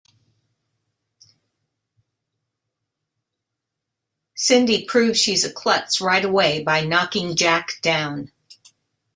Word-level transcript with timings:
Cindy 4.33 4.83
proves 4.85 5.19
she's 5.21 5.43
a 5.45 5.53
klutz 5.53 6.01
right 6.01 6.25
away 6.25 6.63
by 6.63 6.83
knocking 6.83 7.35
Jack 7.35 7.73
down. 7.83 8.31